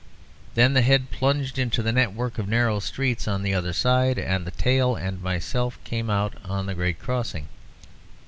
Then 0.55 0.73
the 0.73 0.81
head 0.81 1.11
plunged 1.11 1.59
into 1.59 1.83
the 1.83 1.91
network 1.91 2.39
of 2.39 2.47
narrow 2.47 2.79
streets 2.79 3.27
on 3.27 3.43
the 3.43 3.53
other 3.53 3.71
side, 3.71 4.17
and 4.17 4.47
the 4.47 4.49
tail 4.49 4.95
and 4.95 5.21
myself 5.21 5.77
came 5.83 6.09
out 6.09 6.33
on 6.43 6.65
the 6.65 6.73
great 6.73 6.97
crossing. 6.97 7.47